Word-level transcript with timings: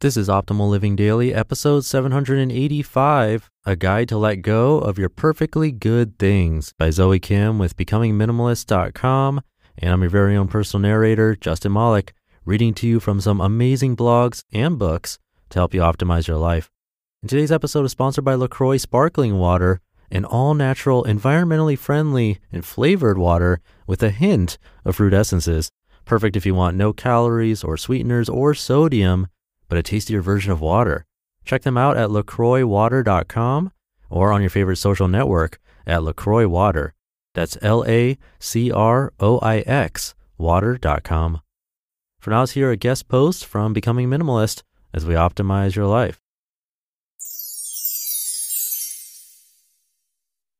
This 0.00 0.16
is 0.16 0.28
Optimal 0.28 0.70
Living 0.70 0.94
Daily, 0.94 1.34
episode 1.34 1.84
785 1.84 3.50
A 3.66 3.74
Guide 3.74 4.08
to 4.10 4.16
Let 4.16 4.42
Go 4.42 4.78
of 4.78 4.96
Your 4.96 5.08
Perfectly 5.08 5.72
Good 5.72 6.20
Things 6.20 6.72
by 6.78 6.90
Zoe 6.90 7.18
Kim 7.18 7.58
with 7.58 7.76
BecomingMinimalist.com. 7.76 9.40
And 9.76 9.92
I'm 9.92 10.00
your 10.02 10.08
very 10.08 10.36
own 10.36 10.46
personal 10.46 10.82
narrator, 10.82 11.34
Justin 11.34 11.72
Malik, 11.72 12.14
reading 12.44 12.74
to 12.74 12.86
you 12.86 13.00
from 13.00 13.20
some 13.20 13.40
amazing 13.40 13.96
blogs 13.96 14.44
and 14.52 14.78
books 14.78 15.18
to 15.50 15.58
help 15.58 15.74
you 15.74 15.80
optimize 15.80 16.28
your 16.28 16.38
life. 16.38 16.70
And 17.20 17.28
today's 17.28 17.50
episode 17.50 17.84
is 17.84 17.90
sponsored 17.90 18.24
by 18.24 18.36
LaCroix 18.36 18.76
Sparkling 18.76 19.36
Water, 19.36 19.80
an 20.12 20.24
all 20.24 20.54
natural, 20.54 21.02
environmentally 21.02 21.76
friendly, 21.76 22.38
and 22.52 22.64
flavored 22.64 23.18
water 23.18 23.60
with 23.88 24.04
a 24.04 24.10
hint 24.10 24.58
of 24.84 24.94
fruit 24.94 25.12
essences. 25.12 25.72
Perfect 26.04 26.36
if 26.36 26.46
you 26.46 26.54
want 26.54 26.76
no 26.76 26.92
calories 26.92 27.64
or 27.64 27.76
sweeteners 27.76 28.28
or 28.28 28.54
sodium 28.54 29.26
but 29.68 29.78
a 29.78 29.82
tastier 29.82 30.20
version 30.20 30.52
of 30.52 30.60
water. 30.60 31.04
Check 31.44 31.62
them 31.62 31.78
out 31.78 31.96
at 31.96 32.10
lacroixwater.com 32.10 33.72
or 34.10 34.32
on 34.32 34.40
your 34.40 34.50
favorite 34.50 34.76
social 34.76 35.08
network 35.08 35.58
at 35.86 36.02
LaCroix 36.02 36.46
Water. 36.46 36.94
That's 37.34 37.56
L 37.62 37.84
A 37.86 38.18
C 38.38 38.70
R 38.70 39.12
O 39.20 39.38
I 39.38 39.58
X 39.60 40.14
water.com. 40.36 41.40
For 42.20 42.30
now, 42.30 42.40
let's 42.40 42.52
hear 42.52 42.70
a 42.70 42.76
guest 42.76 43.08
post 43.08 43.46
from 43.46 43.72
Becoming 43.72 44.08
Minimalist 44.08 44.62
as 44.92 45.06
we 45.06 45.14
optimize 45.14 45.74
your 45.76 45.86
life. 45.86 46.20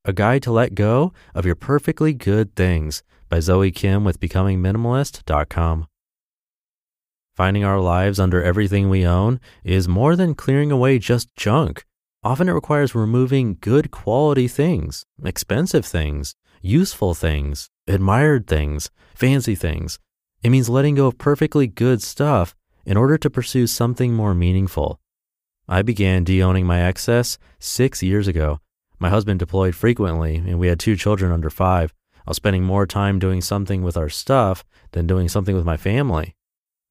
A 0.04 0.12
Guide 0.12 0.42
to 0.44 0.52
Let 0.52 0.74
Go 0.74 1.12
of 1.34 1.44
Your 1.44 1.54
Perfectly 1.54 2.14
Good 2.14 2.54
Things 2.54 3.02
by 3.28 3.40
Zoe 3.40 3.70
Kim 3.70 4.04
with 4.04 4.20
BecomingMinimalist.com. 4.20 5.86
Finding 7.38 7.62
our 7.62 7.78
lives 7.78 8.18
under 8.18 8.42
everything 8.42 8.90
we 8.90 9.06
own 9.06 9.38
is 9.62 9.86
more 9.86 10.16
than 10.16 10.34
clearing 10.34 10.72
away 10.72 10.98
just 10.98 11.32
junk. 11.36 11.84
Often 12.24 12.48
it 12.48 12.52
requires 12.52 12.96
removing 12.96 13.58
good 13.60 13.92
quality 13.92 14.48
things, 14.48 15.04
expensive 15.24 15.86
things, 15.86 16.34
useful 16.62 17.14
things, 17.14 17.70
admired 17.86 18.48
things, 18.48 18.90
fancy 19.14 19.54
things. 19.54 20.00
It 20.42 20.50
means 20.50 20.68
letting 20.68 20.96
go 20.96 21.06
of 21.06 21.16
perfectly 21.16 21.68
good 21.68 22.02
stuff 22.02 22.56
in 22.84 22.96
order 22.96 23.16
to 23.16 23.30
pursue 23.30 23.68
something 23.68 24.14
more 24.14 24.34
meaningful. 24.34 24.98
I 25.68 25.82
began 25.82 26.24
de-owning 26.24 26.66
my 26.66 26.80
excess 26.82 27.38
six 27.60 28.02
years 28.02 28.26
ago. 28.26 28.58
My 28.98 29.10
husband 29.10 29.38
deployed 29.38 29.76
frequently 29.76 30.34
and 30.38 30.58
we 30.58 30.66
had 30.66 30.80
two 30.80 30.96
children 30.96 31.30
under 31.30 31.50
five. 31.50 31.94
I 32.16 32.30
was 32.30 32.38
spending 32.38 32.64
more 32.64 32.84
time 32.84 33.20
doing 33.20 33.40
something 33.42 33.84
with 33.84 33.96
our 33.96 34.08
stuff 34.08 34.64
than 34.90 35.06
doing 35.06 35.28
something 35.28 35.54
with 35.54 35.64
my 35.64 35.76
family. 35.76 36.34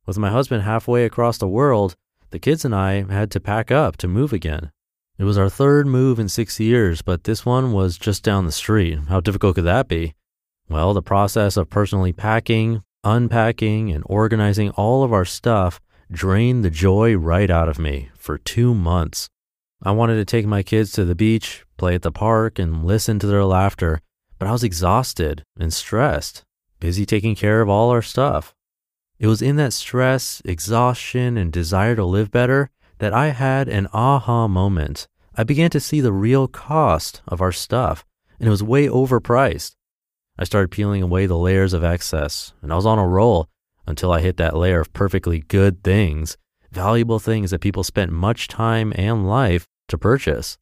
With 0.08 0.18
my 0.18 0.30
husband 0.30 0.64
halfway 0.64 1.04
across 1.04 1.38
the 1.38 1.50
world, 1.50 1.96
the 2.30 2.40
kids 2.40 2.64
and 2.64 2.74
I 2.74 3.06
had 3.12 3.30
to 3.32 3.42
pack 3.42 3.72
up 3.72 3.98
to 3.98 4.08
move 4.08 4.32
again. 4.32 4.72
It 5.20 5.26
was 5.26 5.38
our 5.38 5.50
third 5.50 5.86
move 5.86 6.18
in 6.18 6.30
six 6.30 6.62
years, 6.62 7.02
but 7.02 7.26
this 7.26 7.46
one 7.46 7.74
was 7.74 7.98
just 7.98 8.24
down 8.24 8.46
the 8.46 8.54
street. 8.54 9.00
How 9.10 9.20
difficult 9.20 9.56
could 9.56 9.66
that 9.66 9.90
be? 9.90 10.16
Well, 10.70 10.94
the 10.94 11.02
process 11.02 11.58
of 11.58 11.70
personally 11.70 12.14
packing, 12.14 12.84
unpacking, 13.04 13.92
and 13.92 14.04
organizing 14.08 14.70
all 14.72 15.04
of 15.04 15.12
our 15.12 15.26
stuff 15.26 15.82
drained 16.10 16.64
the 16.64 16.70
joy 16.70 17.18
right 17.18 17.50
out 17.50 17.68
of 17.68 17.78
me 17.78 18.10
for 18.16 18.38
two 18.38 18.74
months. 18.74 19.30
I 19.84 19.92
wanted 19.92 20.16
to 20.16 20.26
take 20.26 20.46
my 20.46 20.64
kids 20.64 20.94
to 20.94 21.04
the 21.04 21.16
beach, 21.16 21.66
play 21.76 21.96
at 21.96 22.02
the 22.02 22.12
park, 22.12 22.60
and 22.60 22.86
listen 22.86 23.20
to 23.20 23.28
their 23.28 23.44
laughter, 23.44 24.00
but 24.40 24.48
I 24.48 24.54
was 24.54 24.64
exhausted 24.64 25.44
and 25.60 25.74
stressed, 25.74 26.44
busy 26.80 27.06
taking 27.06 27.36
care 27.36 27.60
of 27.62 27.68
all 27.68 27.90
our 27.90 28.02
stuff. 28.02 28.54
It 29.20 29.28
was 29.28 29.42
in 29.42 29.56
that 29.56 29.74
stress, 29.74 30.42
exhaustion, 30.46 31.38
and 31.38 31.52
desire 31.52 31.96
to 31.96 32.06
live 32.06 32.30
better 32.30 32.70
that 33.00 33.14
I 33.14 33.30
had 33.30 33.68
an 33.68 33.88
aha 33.94 34.48
moment. 34.48 35.08
I 35.36 35.44
began 35.44 35.70
to 35.72 35.80
see 35.80 36.02
the 36.02 36.12
real 36.12 36.48
cost 36.48 37.22
of 37.28 37.42
our 37.42 37.52
stuff, 37.52 38.06
and 38.40 38.48
it 38.48 38.52
was 38.52 38.64
way 38.64 38.88
overpriced. 38.88 39.76
I 40.38 40.44
started 40.44 40.70
peeling 40.70 41.02
away 41.02 41.26
the 41.26 41.38
layers 41.38 41.74
of 41.74 41.84
excess, 41.84 42.54
and 42.62 42.72
I 42.72 42.76
was 42.76 42.86
on 42.86 43.00
a 43.00 43.08
roll 43.08 43.50
until 43.88 44.12
I 44.12 44.22
hit 44.22 44.38
that 44.38 44.56
layer 44.56 44.82
of 44.82 44.94
perfectly 44.94 45.40
good 45.40 45.84
things, 45.84 46.38
valuable 46.72 47.18
things 47.18 47.50
that 47.52 47.62
people 47.62 47.84
spent 47.84 48.12
much 48.12 48.48
time 48.48 48.94
and 48.96 49.28
life 49.28 49.66
to 49.88 49.98
purchase. 49.98 50.58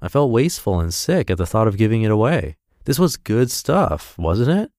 I 0.00 0.08
felt 0.08 0.30
wasteful 0.30 0.78
and 0.78 0.94
sick 0.94 1.30
at 1.30 1.38
the 1.38 1.46
thought 1.46 1.66
of 1.66 1.78
giving 1.78 2.02
it 2.02 2.10
away. 2.10 2.56
This 2.84 2.98
was 3.00 3.16
good 3.16 3.50
stuff, 3.50 4.16
wasn't 4.16 4.50
it? 4.50 4.70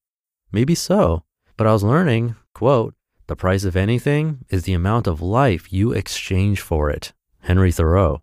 Maybe 0.51 0.75
so, 0.75 1.23
but 1.57 1.67
I 1.67 1.73
was 1.73 1.83
learning, 1.83 2.35
quote, 2.53 2.93
the 3.27 3.35
price 3.35 3.63
of 3.63 3.75
anything 3.75 4.45
is 4.49 4.63
the 4.63 4.73
amount 4.73 5.05
of 5.05 5.21
life 5.21 5.71
you 5.71 5.91
exchange 5.91 6.61
for 6.61 6.89
it. 6.89 7.13
Henry 7.41 7.71
Thoreau. 7.71 8.21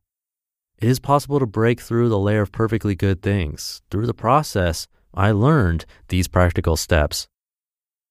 It 0.79 0.89
is 0.89 0.99
possible 0.99 1.39
to 1.39 1.47
break 1.47 1.81
through 1.81 2.09
the 2.09 2.19
layer 2.19 2.43
of 2.43 2.53
perfectly 2.53 2.95
good 2.95 3.23
things. 3.23 3.83
Through 3.91 4.07
the 4.07 4.15
process, 4.15 4.89
I 5.15 5.31
learned 5.31 5.87
these 6.09 6.29
practical 6.29 6.77
steps. 6.77 7.29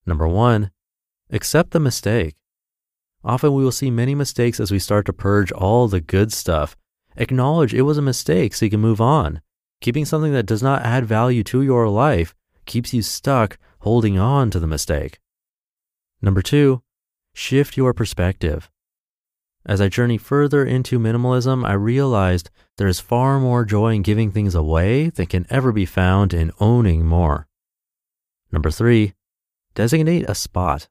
Number 0.05 0.27
one, 0.27 0.71
accept 1.29 1.71
the 1.71 1.79
mistake. 1.79 2.35
Often 3.23 3.53
we 3.53 3.63
will 3.63 3.71
see 3.71 3.89
many 3.89 4.15
mistakes 4.15 4.59
as 4.59 4.71
we 4.71 4.79
start 4.79 5.05
to 5.07 5.13
purge 5.13 5.51
all 5.51 5.87
the 5.87 6.01
good 6.01 6.31
stuff. 6.31 6.75
Acknowledge 7.15 7.73
it 7.73 7.83
was 7.83 7.97
a 7.97 8.01
mistake 8.01 8.53
so 8.53 8.65
you 8.65 8.71
can 8.71 8.79
move 8.79 9.01
on. 9.01 9.41
Keeping 9.81 10.05
something 10.05 10.33
that 10.33 10.45
does 10.45 10.63
not 10.63 10.83
add 10.83 11.05
value 11.05 11.43
to 11.43 11.61
your 11.61 11.89
life 11.89 12.35
keeps 12.65 12.93
you 12.93 13.01
stuck 13.01 13.57
holding 13.79 14.17
on 14.17 14.49
to 14.51 14.59
the 14.59 14.67
mistake. 14.67 15.19
Number 16.23 16.41
two, 16.41 16.81
shift 17.35 17.75
your 17.75 17.93
perspective. 17.93 18.71
As 19.65 19.81
I 19.81 19.89
journey 19.89 20.17
further 20.17 20.63
into 20.63 20.97
minimalism, 20.97 21.65
I 21.67 21.73
realized 21.73 22.49
there 22.77 22.87
is 22.87 23.01
far 23.01 23.41
more 23.41 23.65
joy 23.65 23.93
in 23.93 24.03
giving 24.03 24.31
things 24.31 24.55
away 24.55 25.09
than 25.09 25.25
can 25.25 25.45
ever 25.49 25.73
be 25.73 25.85
found 25.85 26.33
in 26.33 26.53
owning 26.61 27.05
more. 27.05 27.47
Number 28.53 28.71
three, 28.71 29.15
designate 29.75 30.29
a 30.29 30.33
spot. 30.33 30.87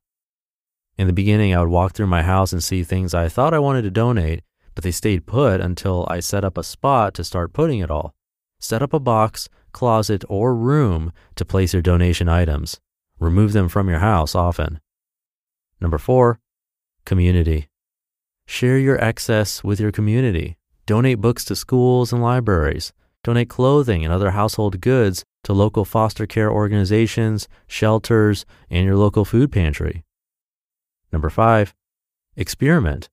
In 0.98 1.06
the 1.06 1.15
beginning, 1.15 1.54
I 1.54 1.60
would 1.60 1.70
walk 1.70 1.94
through 1.94 2.09
my 2.09 2.22
house 2.22 2.53
and 2.53 2.62
see 2.62 2.82
things 2.82 3.14
I 3.14 3.31
thought 3.31 3.54
I 3.54 3.59
wanted 3.59 3.82
to 3.82 3.91
donate, 3.91 4.43
but 4.75 4.84
they 4.84 4.91
stayed 4.91 5.25
put 5.25 5.62
until 5.62 6.06
I 6.10 6.20
set 6.20 6.44
up 6.44 6.59
a 6.59 6.62
spot 6.62 7.14
to 7.14 7.25
start 7.25 7.54
putting 7.54 7.78
it 7.78 7.91
all. 7.91 8.14
Set 8.60 8.82
up 8.82 8.93
a 8.93 9.00
box, 9.00 9.49
closet, 9.72 10.25
or 10.28 10.54
room 10.54 11.10
to 11.37 11.47
place 11.47 11.72
your 11.72 11.81
donation 11.81 12.28
items. 12.28 12.81
Remove 13.19 13.54
them 13.54 13.70
from 13.70 13.88
your 13.88 14.00
house 14.00 14.34
often. 14.34 14.78
Number 15.82 15.98
four, 15.98 16.38
community. 17.04 17.69
Share 18.47 18.78
your 18.78 19.03
excess 19.03 19.65
with 19.65 19.81
your 19.81 19.91
community. 19.91 20.56
Donate 20.87 21.20
books 21.20 21.44
to 21.47 21.56
schools 21.56 22.12
and 22.12 22.22
libraries. 22.22 22.93
Donate 23.25 23.48
clothing 23.48 24.04
and 24.04 24.15
other 24.15 24.31
household 24.31 24.81
goods 24.81 25.25
to 25.43 25.53
local 25.53 25.84
foster 25.84 26.25
care 26.25 26.53
organizations, 26.53 27.48
shelters, 27.66 28.47
and 28.70 28.87
your 28.87 28.97
local 28.97 29.25
food 29.25 29.50
pantry. 29.50 30.04
Number 31.12 31.28
five, 31.28 31.75
experiment. 32.37 33.10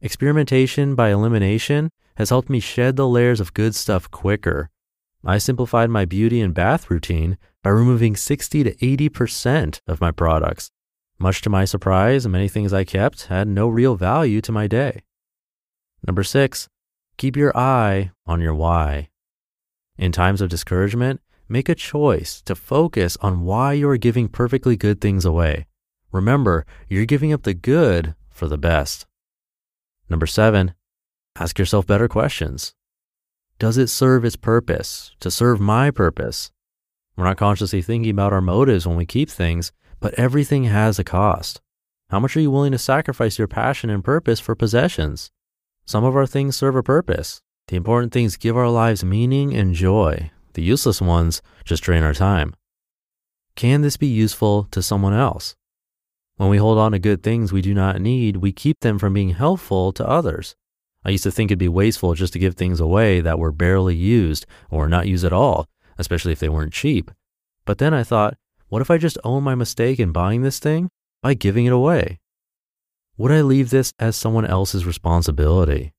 Experimentation 0.00 0.94
by 0.94 1.10
elimination 1.10 1.90
has 2.16 2.30
helped 2.30 2.48
me 2.48 2.60
shed 2.60 2.94
the 2.94 3.08
layers 3.08 3.40
of 3.40 3.54
good 3.54 3.74
stuff 3.74 4.08
quicker. 4.08 4.70
I 5.24 5.38
simplified 5.38 5.90
my 5.90 6.04
beauty 6.04 6.40
and 6.40 6.54
bath 6.54 6.92
routine 6.92 7.38
by 7.64 7.70
removing 7.70 8.14
60 8.14 8.62
to 8.62 8.74
80% 8.76 9.80
of 9.88 10.00
my 10.00 10.12
products 10.12 10.70
much 11.18 11.42
to 11.42 11.50
my 11.50 11.64
surprise, 11.64 12.26
many 12.28 12.48
things 12.48 12.72
I 12.72 12.84
kept 12.84 13.26
had 13.26 13.48
no 13.48 13.68
real 13.68 13.96
value 13.96 14.40
to 14.42 14.52
my 14.52 14.66
day. 14.66 15.02
Number 16.06 16.22
six, 16.22 16.68
keep 17.16 17.36
your 17.36 17.56
eye 17.56 18.12
on 18.26 18.40
your 18.40 18.54
why. 18.54 19.08
In 19.96 20.12
times 20.12 20.40
of 20.40 20.48
discouragement, 20.48 21.20
make 21.48 21.68
a 21.68 21.74
choice 21.74 22.40
to 22.42 22.54
focus 22.54 23.16
on 23.20 23.42
why 23.42 23.72
you 23.72 23.88
are 23.88 23.96
giving 23.96 24.28
perfectly 24.28 24.76
good 24.76 25.00
things 25.00 25.24
away. 25.24 25.66
Remember, 26.12 26.64
you're 26.88 27.04
giving 27.04 27.32
up 27.32 27.42
the 27.42 27.54
good 27.54 28.14
for 28.30 28.46
the 28.46 28.58
best. 28.58 29.06
Number 30.08 30.26
seven, 30.26 30.74
ask 31.36 31.58
yourself 31.58 31.86
better 31.86 32.08
questions. 32.08 32.74
Does 33.58 33.76
it 33.76 33.88
serve 33.88 34.24
its 34.24 34.36
purpose, 34.36 35.10
to 35.18 35.30
serve 35.32 35.60
my 35.60 35.90
purpose? 35.90 36.52
We're 37.16 37.24
not 37.24 37.36
consciously 37.36 37.82
thinking 37.82 38.12
about 38.12 38.32
our 38.32 38.40
motives 38.40 38.86
when 38.86 38.96
we 38.96 39.04
keep 39.04 39.28
things, 39.28 39.72
but 40.00 40.14
everything 40.14 40.64
has 40.64 40.98
a 40.98 41.04
cost. 41.04 41.60
How 42.10 42.20
much 42.20 42.36
are 42.36 42.40
you 42.40 42.50
willing 42.50 42.72
to 42.72 42.78
sacrifice 42.78 43.38
your 43.38 43.48
passion 43.48 43.90
and 43.90 44.02
purpose 44.02 44.40
for 44.40 44.54
possessions? 44.54 45.30
Some 45.84 46.04
of 46.04 46.16
our 46.16 46.26
things 46.26 46.56
serve 46.56 46.76
a 46.76 46.82
purpose. 46.82 47.42
The 47.68 47.76
important 47.76 48.12
things 48.12 48.36
give 48.36 48.56
our 48.56 48.70
lives 48.70 49.04
meaning 49.04 49.54
and 49.54 49.74
joy. 49.74 50.30
The 50.54 50.62
useless 50.62 51.00
ones 51.00 51.42
just 51.64 51.82
drain 51.82 52.02
our 52.02 52.14
time. 52.14 52.54
Can 53.56 53.82
this 53.82 53.96
be 53.96 54.06
useful 54.06 54.64
to 54.70 54.82
someone 54.82 55.12
else? 55.12 55.54
When 56.36 56.48
we 56.48 56.58
hold 56.58 56.78
on 56.78 56.92
to 56.92 56.98
good 56.98 57.22
things 57.22 57.52
we 57.52 57.60
do 57.60 57.74
not 57.74 58.00
need, 58.00 58.36
we 58.36 58.52
keep 58.52 58.80
them 58.80 58.98
from 58.98 59.12
being 59.12 59.30
helpful 59.30 59.92
to 59.92 60.08
others. 60.08 60.54
I 61.04 61.10
used 61.10 61.24
to 61.24 61.30
think 61.30 61.50
it'd 61.50 61.58
be 61.58 61.68
wasteful 61.68 62.14
just 62.14 62.32
to 62.34 62.38
give 62.38 62.54
things 62.54 62.80
away 62.80 63.20
that 63.20 63.38
were 63.38 63.52
barely 63.52 63.96
used 63.96 64.46
or 64.70 64.88
not 64.88 65.08
used 65.08 65.24
at 65.24 65.32
all, 65.32 65.66
especially 65.98 66.32
if 66.32 66.38
they 66.38 66.48
weren't 66.48 66.72
cheap. 66.72 67.10
But 67.64 67.78
then 67.78 67.92
I 67.92 68.04
thought, 68.04 68.36
what 68.68 68.82
if 68.82 68.90
I 68.90 68.98
just 68.98 69.18
own 69.24 69.42
my 69.42 69.54
mistake 69.54 69.98
in 69.98 70.12
buying 70.12 70.42
this 70.42 70.58
thing 70.58 70.88
by 71.22 71.34
giving 71.34 71.66
it 71.66 71.72
away? 71.72 72.18
would 73.18 73.32
I 73.32 73.40
leave 73.40 73.70
this 73.70 73.92
as 73.98 74.14
someone 74.14 74.46
else's 74.46 74.86
responsibility? 74.86 75.92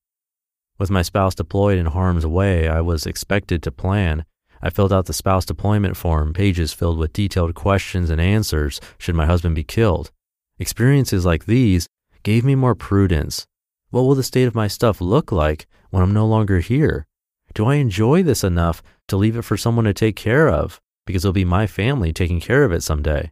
With 0.78 0.90
my 0.90 1.02
spouse 1.02 1.36
deployed 1.36 1.78
in 1.78 1.88
harm's 1.88 2.26
way, 2.26 2.70
I 2.70 2.80
was 2.80 3.06
expected 3.06 3.62
to 3.64 3.72
plan. 3.72 4.24
I 4.62 4.70
filled 4.70 4.94
out 4.94 5.06
the 5.06 5.14
spouse 5.14 5.44
deployment 5.44 5.98
form, 5.98 6.32
pages 6.32 6.72
filled 6.72 6.98
with 6.98 7.12
detailed 7.12 7.56
questions 7.56 8.10
and 8.10 8.22
answers 8.22 8.80
should 8.98 9.16
my 9.16 9.26
husband 9.26 9.56
be 9.56 9.66
killed. 9.66 10.12
Experiences 10.60 11.26
like 11.26 11.46
these 11.46 11.88
gave 12.24 12.46
me 12.46 12.56
more 12.56 12.76
prudence. 12.76 13.46
What 13.90 14.04
will 14.04 14.16
the 14.16 14.24
state 14.24 14.48
of 14.48 14.56
my 14.56 14.70
stuff 14.70 15.02
look 15.02 15.30
like 15.30 15.68
when 15.90 16.02
I'm 16.02 16.14
no 16.14 16.26
longer 16.26 16.62
here? 16.62 17.06
Do 17.54 17.66
I 17.66 17.76
enjoy 17.76 18.24
this 18.24 18.46
enough 18.46 18.82
to 19.10 19.18
leave 19.18 19.36
it 19.36 19.42
for 19.42 19.58
someone 19.58 19.86
to 19.86 19.94
take 19.94 20.16
care 20.16 20.48
of 20.48 20.80
because 21.10 21.26
it'll 21.26 21.34
be 21.34 21.44
my 21.44 21.66
family 21.66 22.14
taking 22.14 22.40
care 22.40 22.64
of 22.64 22.72
it 22.72 22.84
someday? 22.84 23.32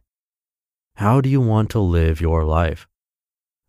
How 0.96 1.20
do 1.20 1.28
you 1.28 1.40
want 1.40 1.70
to 1.70 1.78
live 1.78 2.20
your 2.20 2.42
life? 2.42 2.88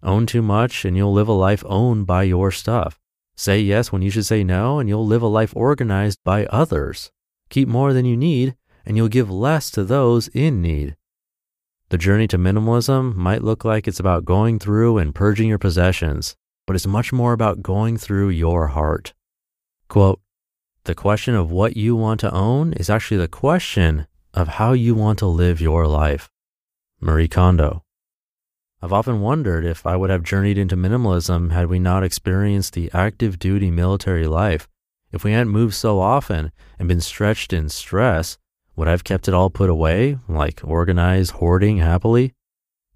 Own 0.02 0.26
too 0.26 0.42
much 0.42 0.84
and 0.84 0.98
you'll 0.98 1.14
live 1.14 1.28
a 1.28 1.32
life 1.32 1.64
owned 1.68 2.08
by 2.08 2.24
your 2.24 2.50
stuff. 2.50 3.00
Say 3.38 3.60
yes 3.60 3.92
when 3.92 4.02
you 4.02 4.10
should 4.10 4.26
say 4.26 4.44
no 4.44 4.80
and 4.80 4.90
you'll 4.90 5.06
live 5.06 5.22
a 5.22 5.28
life 5.28 5.56
organized 5.56 6.18
by 6.26 6.48
others. 6.48 7.12
Keep 7.52 7.68
more 7.68 7.94
than 7.94 8.06
you 8.06 8.18
need 8.18 8.56
and 8.84 8.98
you'll 8.98 9.10
give 9.10 9.30
less 9.30 9.70
to 9.70 9.84
those 9.84 10.28
in 10.30 10.60
need. 10.60 10.96
The 11.90 12.00
journey 12.00 12.28
to 12.30 12.40
minimalism 12.40 13.14
might 13.14 13.44
look 13.44 13.64
like 13.64 13.88
it's 13.88 14.00
about 14.00 14.26
going 14.26 14.58
through 14.58 14.98
and 14.98 15.14
purging 15.14 15.50
your 15.50 15.60
possessions, 15.60 16.36
but 16.66 16.76
it's 16.76 16.88
much 16.88 17.14
more 17.14 17.34
about 17.34 17.62
going 17.62 17.96
through 17.96 18.30
your 18.30 18.70
heart. 18.70 19.14
Quote, 19.88 20.20
the 20.90 20.96
question 20.96 21.36
of 21.36 21.52
what 21.52 21.78
you 21.78 21.96
want 21.96 22.20
to 22.20 22.34
own 22.34 22.74
is 22.74 22.90
actually 22.90 23.18
the 23.18 23.28
question 23.28 24.08
of 24.34 24.48
how 24.48 24.74
you 24.74 24.96
want 24.96 25.20
to 25.20 25.28
live 25.28 25.62
your 25.62 25.86
life. 25.86 26.32
Marie 27.00 27.28
Kondo. 27.28 27.84
I've 28.82 28.92
often 28.92 29.22
wondered 29.22 29.66
if 29.66 29.86
I 29.86 29.96
would 29.96 30.10
have 30.10 30.24
journeyed 30.24 30.58
into 30.58 30.76
minimalism 30.76 31.52
had 31.52 31.68
we 31.68 31.78
not 31.78 32.04
experienced 32.04 32.74
the 32.74 32.90
active 32.92 33.38
duty 33.38 33.70
military 33.70 34.26
life. 34.26 34.68
If 35.12 35.24
we 35.24 35.34
hadn't 35.34 35.54
moved 35.54 35.76
so 35.76 36.00
often 36.00 36.52
and 36.80 36.88
been 36.88 37.02
stretched 37.02 37.54
in 37.54 37.70
stress, 37.70 38.40
would 38.76 38.88
I 38.88 38.92
have 38.92 39.04
kept 39.04 39.28
it 39.28 39.36
all 39.36 39.52
put 39.52 39.70
away, 39.70 40.18
like 40.28 40.62
organized 40.64 41.34
hoarding 41.34 41.78
happily? 41.78 42.34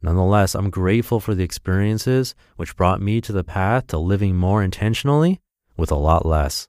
Nonetheless, 0.02 0.56
I'm 0.56 0.72
grateful 0.72 1.20
for 1.20 1.36
the 1.36 1.44
experiences 1.44 2.34
which 2.56 2.76
brought 2.76 3.04
me 3.04 3.22
to 3.22 3.32
the 3.32 3.44
path 3.44 3.86
to 3.88 4.00
living 4.00 4.36
more 4.36 4.64
intentionally 4.64 5.42
with 5.78 5.92
a 5.92 5.96
lot 5.96 6.26
less. 6.26 6.68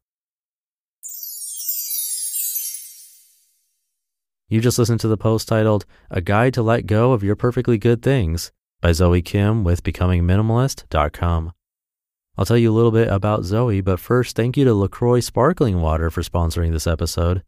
You 4.48 4.60
just 4.60 4.78
listened 4.78 5.00
to 5.00 5.08
the 5.08 5.16
post 5.16 5.48
titled 5.48 5.86
A 6.10 6.20
Guide 6.20 6.54
to 6.54 6.62
Let 6.62 6.86
Go 6.86 7.12
of 7.12 7.22
Your 7.22 7.36
Perfectly 7.36 7.78
Good 7.78 8.02
Things 8.02 8.52
by 8.80 8.92
Zoe 8.92 9.22
Kim 9.22 9.64
with 9.64 9.82
BecomingMinimalist.com. 9.82 11.52
I'll 12.36 12.44
tell 12.44 12.58
you 12.58 12.70
a 12.70 12.74
little 12.74 12.90
bit 12.90 13.08
about 13.08 13.44
Zoe, 13.44 13.80
but 13.80 14.00
first, 14.00 14.36
thank 14.36 14.56
you 14.56 14.64
to 14.64 14.74
LaCroix 14.74 15.20
Sparkling 15.20 15.80
Water 15.80 16.10
for 16.10 16.22
sponsoring 16.22 16.72
this 16.72 16.86
episode. 16.86 17.42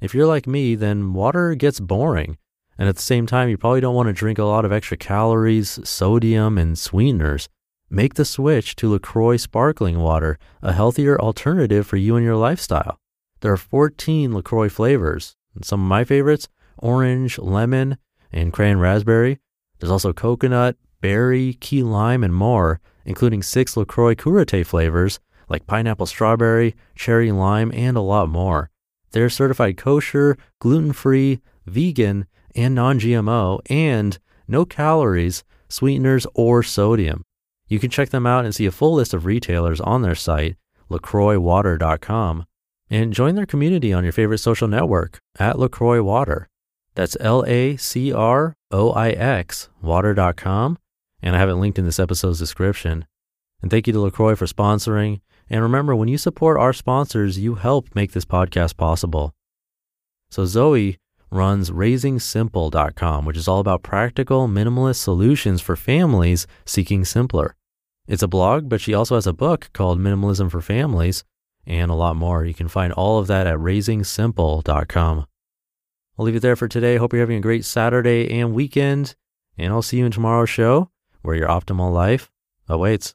If 0.00 0.14
you're 0.14 0.26
like 0.26 0.46
me, 0.46 0.74
then 0.74 1.12
water 1.12 1.54
gets 1.54 1.80
boring 1.80 2.36
and 2.78 2.88
at 2.88 2.96
the 2.96 3.02
same 3.02 3.26
time, 3.26 3.48
you 3.48 3.56
probably 3.56 3.80
don't 3.80 3.94
want 3.94 4.08
to 4.08 4.12
drink 4.12 4.38
a 4.38 4.44
lot 4.44 4.64
of 4.64 4.72
extra 4.72 4.96
calories, 4.96 5.78
sodium, 5.88 6.58
and 6.58 6.78
sweeteners. 6.78 7.48
Make 7.90 8.14
the 8.14 8.24
switch 8.24 8.74
to 8.76 8.90
LaCroix 8.90 9.36
sparkling 9.36 9.98
water, 9.98 10.38
a 10.62 10.72
healthier 10.72 11.20
alternative 11.20 11.86
for 11.86 11.98
you 11.98 12.16
and 12.16 12.24
your 12.24 12.36
lifestyle. 12.36 12.98
There 13.40 13.52
are 13.52 13.58
14 13.58 14.34
LaCroix 14.34 14.70
flavors. 14.70 15.36
And 15.54 15.64
some 15.64 15.80
of 15.80 15.88
my 15.88 16.04
favorites 16.04 16.48
orange, 16.78 17.38
lemon, 17.38 17.98
and 18.32 18.52
cran 18.52 18.78
raspberry. 18.78 19.38
There's 19.78 19.90
also 19.90 20.12
coconut, 20.12 20.76
berry, 21.00 21.54
key 21.54 21.82
lime, 21.82 22.24
and 22.24 22.34
more, 22.34 22.80
including 23.04 23.42
six 23.42 23.76
LaCroix 23.76 24.14
Curate 24.14 24.66
flavors 24.66 25.20
like 25.48 25.66
pineapple 25.66 26.06
strawberry, 26.06 26.74
cherry 26.94 27.30
lime, 27.30 27.70
and 27.74 27.96
a 27.96 28.00
lot 28.00 28.28
more. 28.28 28.70
They're 29.12 29.28
certified 29.28 29.76
kosher, 29.76 30.38
gluten 30.58 30.92
free, 30.92 31.40
vegan, 31.66 32.26
and 32.56 32.74
non 32.74 32.98
GMO, 32.98 33.60
and 33.68 34.18
no 34.48 34.64
calories, 34.64 35.44
sweeteners, 35.68 36.26
or 36.34 36.62
sodium. 36.62 37.24
You 37.68 37.78
can 37.78 37.90
check 37.90 38.10
them 38.10 38.26
out 38.26 38.44
and 38.44 38.54
see 38.54 38.66
a 38.66 38.70
full 38.70 38.94
list 38.94 39.14
of 39.14 39.26
retailers 39.26 39.80
on 39.80 40.02
their 40.02 40.14
site, 40.14 40.56
lacroixwater.com, 40.90 42.46
and 42.92 43.14
join 43.14 43.34
their 43.34 43.46
community 43.46 43.90
on 43.90 44.04
your 44.04 44.12
favorite 44.12 44.36
social 44.36 44.68
network 44.68 45.18
at 45.38 45.58
LaCroix 45.58 46.02
Water. 46.02 46.46
That's 46.94 47.16
L 47.20 47.42
A 47.46 47.78
C 47.78 48.12
R 48.12 48.54
O 48.70 48.92
I 48.92 49.08
X 49.08 49.70
water.com, 49.80 50.78
and 51.22 51.34
I 51.34 51.38
have 51.38 51.48
it 51.48 51.54
linked 51.54 51.78
in 51.78 51.86
this 51.86 51.98
episode's 51.98 52.38
description. 52.38 53.06
And 53.62 53.70
thank 53.70 53.86
you 53.86 53.94
to 53.94 54.00
LaCroix 54.00 54.34
for 54.34 54.44
sponsoring. 54.44 55.22
And 55.48 55.62
remember, 55.62 55.96
when 55.96 56.08
you 56.08 56.18
support 56.18 56.58
our 56.58 56.74
sponsors, 56.74 57.38
you 57.38 57.54
help 57.54 57.94
make 57.94 58.12
this 58.12 58.26
podcast 58.26 58.76
possible. 58.76 59.32
So, 60.30 60.44
Zoe 60.44 60.98
runs 61.30 61.70
raisingsimple.com, 61.70 63.24
which 63.24 63.38
is 63.38 63.48
all 63.48 63.60
about 63.60 63.82
practical, 63.82 64.48
minimalist 64.48 64.96
solutions 64.96 65.62
for 65.62 65.76
families 65.76 66.46
seeking 66.66 67.06
simpler. 67.06 67.56
It's 68.06 68.22
a 68.22 68.28
blog, 68.28 68.68
but 68.68 68.82
she 68.82 68.92
also 68.92 69.14
has 69.14 69.26
a 69.26 69.32
book 69.32 69.70
called 69.72 69.98
Minimalism 69.98 70.50
for 70.50 70.60
Families 70.60 71.24
and 71.66 71.90
a 71.90 71.94
lot 71.94 72.16
more. 72.16 72.44
You 72.44 72.54
can 72.54 72.68
find 72.68 72.92
all 72.92 73.18
of 73.18 73.26
that 73.28 73.46
at 73.46 73.58
raisingsimple.com. 73.58 75.26
I'll 76.18 76.24
leave 76.24 76.36
it 76.36 76.40
there 76.40 76.56
for 76.56 76.68
today. 76.68 76.96
Hope 76.96 77.12
you're 77.12 77.22
having 77.22 77.38
a 77.38 77.40
great 77.40 77.64
Saturday 77.64 78.38
and 78.40 78.54
weekend, 78.54 79.14
and 79.56 79.72
I'll 79.72 79.82
see 79.82 79.98
you 79.98 80.06
in 80.06 80.12
tomorrow's 80.12 80.50
show 80.50 80.90
where 81.22 81.36
your 81.36 81.48
optimal 81.48 81.92
life 81.92 82.30
awaits. 82.68 83.10